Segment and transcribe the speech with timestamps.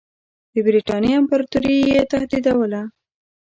[0.53, 2.81] د برټانیې امپراطوري یې تهدیدوله.